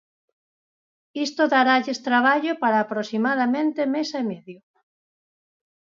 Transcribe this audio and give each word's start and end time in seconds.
Isto 1.25 1.43
daralles 1.53 1.99
traballo 2.07 2.53
para 2.63 2.77
aproximadamente 2.81 3.81
mes 3.93 4.09
e 4.21 4.23
medio. 4.31 4.59